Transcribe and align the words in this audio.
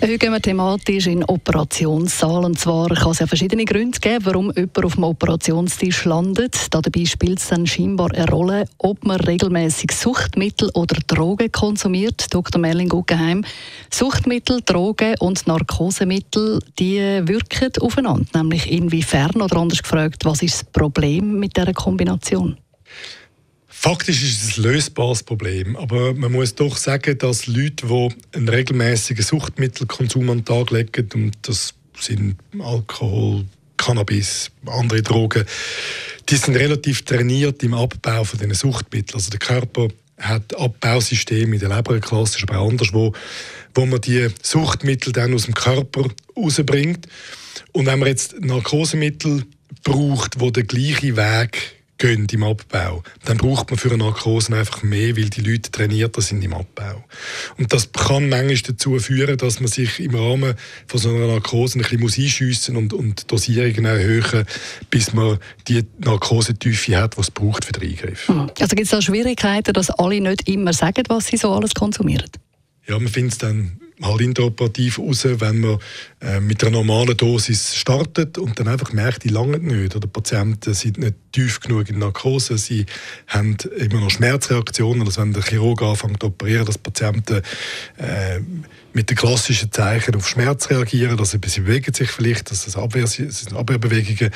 Heute 0.00 0.16
gehen 0.16 0.30
wir 0.32 0.40
thematisch 0.40 1.08
in 1.08 1.24
Operationssaal. 1.24 2.44
Und 2.44 2.56
zwar 2.56 2.88
kann 2.88 3.10
es 3.10 3.18
ja 3.18 3.26
verschiedene 3.26 3.64
Gründe 3.64 3.98
geben, 3.98 4.24
warum 4.26 4.52
jemand 4.54 4.84
auf 4.84 4.94
dem 4.94 5.02
Operationstisch 5.02 6.04
landet. 6.04 6.54
Dabei 6.70 7.04
spielt 7.04 7.40
es 7.40 7.48
dann 7.48 7.66
scheinbar 7.66 8.14
eine 8.14 8.30
Rolle, 8.30 8.66
ob 8.78 9.04
man 9.04 9.18
regelmäßig 9.18 9.90
Suchtmittel 9.90 10.70
oder 10.74 11.00
Drogen 11.08 11.50
konsumiert. 11.50 12.32
Dr. 12.32 12.60
Merlin 12.60 12.88
Guggenheim. 12.88 13.44
Suchtmittel, 13.92 14.60
Drogen 14.64 15.16
und 15.18 15.48
Narkosemittel, 15.48 16.60
die 16.78 17.00
wirken 17.24 17.72
aufeinander. 17.80 18.24
Nämlich 18.34 18.70
inwiefern 18.70 19.42
oder 19.42 19.56
anders 19.56 19.82
gefragt, 19.82 20.24
was 20.24 20.42
ist 20.42 20.62
das 20.62 20.70
Problem 20.70 21.40
mit 21.40 21.56
dieser 21.56 21.72
Kombination? 21.72 22.56
Faktisch 23.80 24.24
ist 24.24 24.42
es 24.42 24.58
ein 24.58 24.64
lösbares 24.64 25.22
Problem, 25.22 25.76
aber 25.76 26.12
man 26.12 26.32
muss 26.32 26.52
doch 26.52 26.76
sagen, 26.76 27.16
dass 27.16 27.46
Leute, 27.46 27.86
die 27.86 28.08
einen 28.32 28.48
regelmäßigen 28.48 29.24
Suchtmittelkonsum 29.24 30.28
an 30.30 30.38
den 30.38 30.44
Tag 30.44 30.72
legen, 30.72 31.08
und 31.14 31.36
das 31.42 31.74
sind 31.96 32.34
Alkohol, 32.58 33.44
Cannabis, 33.76 34.50
andere 34.66 35.00
Drogen, 35.02 35.44
die 36.28 36.34
sind 36.34 36.56
relativ 36.56 37.02
trainiert 37.02 37.62
im 37.62 37.72
Abbau 37.72 38.24
von 38.24 38.40
diesen 38.40 38.54
Suchtmitteln. 38.54 39.14
Also 39.14 39.30
der 39.30 39.38
Körper 39.38 39.86
hat 40.18 40.58
Abbausysteme 40.58 41.54
in 41.54 41.60
der 41.60 41.68
Leber 41.68 42.00
klassisch, 42.00 42.42
aber 42.42 42.58
auch 42.58 42.70
anderswo, 42.70 43.12
wo 43.76 43.86
man 43.86 44.00
die 44.00 44.26
Suchtmittel 44.42 45.12
dann 45.12 45.32
aus 45.34 45.44
dem 45.44 45.54
Körper 45.54 46.08
rausbringt. 46.36 47.06
Und 47.70 47.86
wenn 47.86 48.00
man 48.00 48.08
jetzt 48.08 48.40
Narkosemittel 48.40 49.44
braucht, 49.84 50.40
wo 50.40 50.50
der 50.50 50.64
gleiche 50.64 51.16
Weg 51.16 51.77
gehen 51.98 52.26
im 52.30 52.42
Abbau, 52.44 53.02
dann 53.24 53.36
braucht 53.36 53.70
man 53.70 53.78
für 53.78 53.88
eine 53.88 53.98
Narkose 53.98 54.56
einfach 54.56 54.82
mehr, 54.82 55.16
weil 55.16 55.28
die 55.28 55.40
Leute 55.40 55.70
trainierter 55.70 56.22
sind 56.22 56.42
im 56.42 56.54
Abbau. 56.54 57.04
Und 57.58 57.72
das 57.72 57.92
kann 57.92 58.28
manchmal 58.28 58.56
dazu 58.56 58.98
führen, 58.98 59.36
dass 59.36 59.60
man 59.60 59.68
sich 59.68 60.00
im 60.00 60.14
Rahmen 60.14 60.54
von 60.86 61.00
so 61.00 61.10
einer 61.10 61.26
Narkose 61.26 61.80
ein 61.80 61.98
bisschen 61.98 62.24
einschiessen 62.24 62.76
und, 62.76 62.92
und 62.92 63.30
Dosierungen 63.30 63.84
erhöhen, 63.84 64.46
bis 64.90 65.12
man 65.12 65.38
die 65.66 65.84
Narkosetiefe 65.98 66.96
hat, 66.96 67.16
die 67.16 67.20
es 67.20 67.30
braucht 67.30 67.64
für 67.64 67.72
den 67.72 67.90
Eingriff. 67.90 68.28
Mhm. 68.28 68.50
Also 68.60 68.76
gibt 68.76 68.82
es 68.84 68.90
da 68.90 69.02
Schwierigkeiten, 69.02 69.72
dass 69.72 69.90
alle 69.90 70.20
nicht 70.20 70.48
immer 70.48 70.72
sagen, 70.72 71.02
was 71.08 71.26
sie 71.26 71.36
so 71.36 71.52
alles 71.52 71.74
konsumieren? 71.74 72.30
Ja, 72.86 72.98
man 72.98 73.08
findet 73.08 73.32
es 73.32 73.38
dann 73.38 73.78
halt 74.02 74.20
interoperativ 74.20 74.98
raus, 74.98 75.24
wenn 75.24 75.60
man 75.60 75.78
äh, 76.20 76.40
mit 76.40 76.62
einer 76.62 76.72
normalen 76.72 77.16
Dosis 77.16 77.76
startet 77.76 78.38
und 78.38 78.58
dann 78.58 78.68
einfach 78.68 78.92
merkt, 78.92 79.24
die 79.24 79.28
lange 79.28 79.58
nicht. 79.58 79.96
Oder 79.96 80.06
die 80.06 80.12
Patienten 80.12 80.74
sind 80.74 80.98
nicht 80.98 81.14
tief 81.38 81.60
genug 81.60 81.88
in 81.88 81.98
Narkose, 82.00 82.58
sie 82.58 82.84
haben 83.28 83.56
immer 83.76 84.00
noch 84.00 84.10
Schmerzreaktionen. 84.10 85.06
Also 85.06 85.20
wenn 85.20 85.32
der 85.32 85.42
Chirurg 85.42 85.82
anfängt 85.82 86.20
zu 86.20 86.26
operieren, 86.26 86.66
dass 86.66 86.78
Patienten 86.78 87.42
äh, 87.96 88.40
mit 88.92 89.08
den 89.08 89.16
klassischen 89.16 89.70
Zeichen 89.70 90.16
auf 90.16 90.28
Schmerz 90.28 90.68
reagieren, 90.68 91.12
also 91.12 91.24
sie 91.24 91.38
bewegen 91.38 91.94
sich 91.94 92.10
vielleicht, 92.10 92.50
dass 92.50 92.66
es 92.66 92.76
Abwehr, 92.76 93.06
sind 93.06 93.52
Abwehrbewegungen 93.54 94.32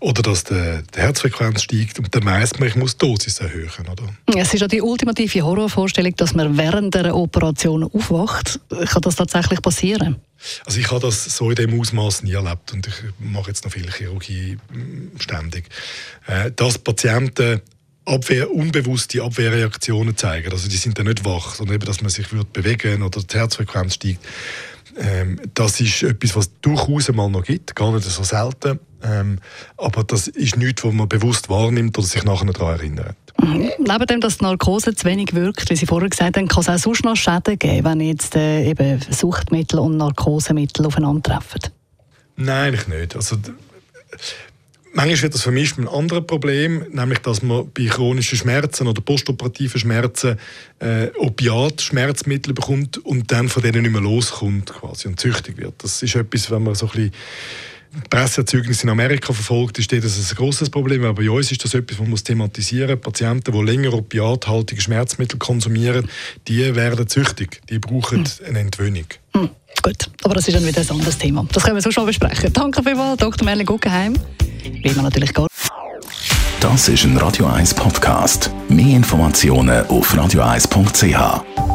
oder 0.00 0.22
dass 0.22 0.44
die, 0.44 0.80
die 0.94 0.98
Herzfrequenz 0.98 1.62
steigt 1.64 1.98
und 1.98 2.14
dann 2.14 2.24
weiss 2.24 2.58
man, 2.58 2.68
ich 2.68 2.76
muss 2.76 2.96
die 2.96 3.06
Dosis 3.06 3.40
erhöhen. 3.40 3.68
Oder? 3.90 4.04
Es 4.34 4.54
ist 4.54 4.60
ja 4.60 4.68
die 4.68 4.80
ultimative 4.80 5.42
Horrorvorstellung, 5.42 6.16
dass 6.16 6.34
man 6.34 6.56
während 6.56 6.94
der 6.94 7.14
Operation 7.14 7.84
aufwacht. 7.84 8.60
Kann 8.70 9.02
das 9.02 9.16
tatsächlich 9.16 9.60
passieren? 9.60 10.16
Also 10.64 10.80
ich 10.80 10.90
habe 10.90 11.00
das 11.00 11.24
so 11.24 11.50
in 11.50 11.56
dem 11.56 11.80
Ausmaß 11.80 12.22
nie 12.22 12.32
erlebt 12.32 12.72
und 12.72 12.86
ich 12.86 12.94
mache 13.18 13.48
jetzt 13.48 13.64
noch 13.64 13.72
viel 13.72 13.90
Chirurgie 13.90 14.58
mm, 14.72 15.18
ständig. 15.18 15.68
Äh, 16.26 16.50
dass 16.52 16.78
Patienten 16.78 17.60
Abwehr, 18.06 18.52
unbewusste 18.52 19.22
Abwehrreaktionen 19.22 20.16
zeigen. 20.16 20.52
Also 20.52 20.68
die 20.68 20.76
sind 20.76 20.96
dann 20.98 21.06
nicht 21.06 21.24
wach, 21.24 21.56
sondern 21.56 21.74
eben, 21.74 21.86
dass 21.86 22.02
man 22.02 22.10
sich 22.10 22.32
wird 22.32 22.52
bewegen 22.52 23.02
oder 23.02 23.20
die 23.20 23.36
Herzfrequenz 23.36 23.94
steigt. 23.94 24.20
Ähm, 24.96 25.40
das 25.54 25.80
ist 25.80 26.04
etwas, 26.04 26.36
was 26.36 26.50
durchaus 26.60 27.12
mal 27.12 27.28
noch 27.28 27.44
gibt, 27.44 27.74
gar 27.74 27.92
nicht 27.92 28.08
so 28.08 28.22
selten. 28.22 28.78
Ähm, 29.02 29.40
aber 29.76 30.04
das 30.04 30.28
ist 30.28 30.56
nichts, 30.56 30.84
was 30.84 30.92
man 30.92 31.08
bewusst 31.08 31.48
wahrnimmt 31.48 31.98
oder 31.98 32.06
sich 32.06 32.24
nachher 32.24 32.46
daran 32.46 32.78
erinnert. 32.78 33.16
Mhm. 33.40 33.70
Neben 33.78 34.06
dem, 34.06 34.20
dass 34.20 34.38
die 34.38 34.44
Narkose 34.44 34.94
zu 34.94 35.04
wenig 35.06 35.34
wirkt, 35.34 35.68
wie 35.70 35.76
Sie 35.76 35.86
vorher 35.86 36.08
gesagt 36.08 36.36
haben, 36.36 36.48
kann 36.48 36.60
es 36.60 36.68
auch 36.68 36.78
sonst 36.78 37.04
noch 37.04 37.16
Schäden 37.16 37.58
geben, 37.58 37.84
wenn 37.84 38.00
jetzt 38.00 38.34
äh, 38.36 38.68
eben 38.68 39.00
Suchtmittel 39.10 39.78
und 39.78 39.96
Narkosemittel 39.96 40.86
aufeinandertreffen? 40.86 41.60
Nein, 42.36 42.68
eigentlich 42.68 42.88
nicht. 42.88 43.16
Also, 43.16 43.36
Manchmal 44.96 45.24
wird 45.24 45.34
das 45.34 45.42
vermischt 45.42 45.76
mit 45.76 45.88
einem 45.88 45.94
anderen 45.98 46.26
Problem, 46.26 46.86
nämlich 46.90 47.18
dass 47.18 47.42
man 47.42 47.70
bei 47.70 47.84
chronischen 47.84 48.38
Schmerzen 48.38 48.86
oder 48.86 49.02
postoperativen 49.02 49.78
Schmerzen 49.78 50.38
äh, 50.78 51.08
Opiat-Schmerzmittel 51.18 52.54
bekommt 52.54 52.96
und 53.04 53.30
dann 53.30 53.50
von 53.50 53.62
denen 53.62 53.82
nicht 53.82 53.92
mehr 53.92 54.00
loskommt 54.00 54.72
quasi 54.72 55.08
und 55.08 55.20
süchtig 55.20 55.58
wird. 55.58 55.74
Das 55.84 56.02
ist 56.02 56.14
etwas, 56.14 56.50
wenn 56.50 56.62
man 56.62 56.74
so 56.74 56.86
ein 56.86 56.92
bisschen 56.92 57.12
Presseerzeugnisse 58.10 58.84
in 58.84 58.90
Amerika 58.90 59.32
verfolgt, 59.32 59.78
ist 59.78 59.92
das 59.92 60.30
ein 60.30 60.36
großes 60.36 60.70
Problem. 60.70 61.04
Aber 61.04 61.22
bei 61.22 61.30
uns 61.30 61.50
ist 61.52 61.64
das 61.64 61.74
etwas, 61.74 61.98
was 61.98 62.06
man 62.06 62.16
thematisieren 62.16 62.90
muss. 62.90 63.00
Patienten, 63.00 63.52
die 63.52 63.62
länger 63.62 63.94
opiathaltige 63.94 64.80
Schmerzmittel 64.80 65.38
konsumieren, 65.38 66.08
die 66.48 66.74
werden 66.74 67.08
süchtig. 67.08 67.60
Die 67.70 67.78
brauchen 67.78 68.24
hm. 68.24 68.46
eine 68.46 68.60
Entwöhnung. 68.60 69.06
Hm. 69.34 69.50
Gut, 69.82 70.10
aber 70.22 70.34
das 70.34 70.48
ist 70.48 70.54
dann 70.54 70.66
wieder 70.66 70.80
ein 70.80 70.90
anderes 70.90 71.18
Thema. 71.18 71.46
Das 71.52 71.62
können 71.62 71.76
wir 71.76 71.82
so 71.82 71.90
schon 71.90 72.06
besprechen. 72.06 72.52
Danke 72.52 72.82
vielmals, 72.82 73.18
Dr. 73.18 73.44
Merlin 73.44 73.66
Guggenheim. 73.66 74.14
Wie 74.64 74.92
man 74.94 75.04
natürlich 75.04 75.32
geht. 75.32 75.46
Das 76.60 76.88
ist 76.88 77.04
ein 77.04 77.16
Radio 77.18 77.46
1 77.46 77.74
Podcast. 77.74 78.50
Mehr 78.68 78.96
Informationen 78.96 79.86
auf 79.86 80.12
radio1.ch. 80.14 81.65